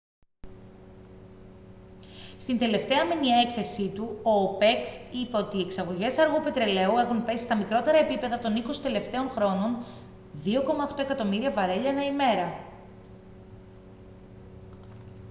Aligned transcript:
στην 2.39 2.57
τελευταία 2.57 3.05
μηνιαία 3.05 3.39
έκθεσή 3.41 3.91
του 3.95 4.19
ο 4.23 4.31
οπεκ 4.31 4.85
είπε 5.11 5.37
ότι 5.37 5.57
οι 5.57 5.61
εξαγωγές 5.61 6.17
αργού 6.17 6.39
πετρελαίου 6.43 6.97
έχουν 6.97 7.23
πέσει 7.23 7.43
στα 7.43 7.55
μικρότερα 7.55 7.97
επίπεδα 7.97 8.39
των 8.39 8.55
είκοσι 8.55 8.81
τελευταίων 8.81 9.29
χρόνων 9.29 9.83
2.8 10.89 10.99
εκατομμύρια 10.99 11.51
βαρέλια 11.51 11.89
ανά 11.89 12.05
ημέρα 12.05 12.65